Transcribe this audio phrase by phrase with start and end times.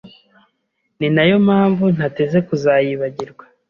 [0.99, 3.43] ni nayo mpamvu ntateze kuzayibagirwa